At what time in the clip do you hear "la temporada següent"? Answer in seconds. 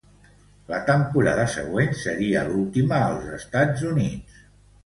0.71-1.93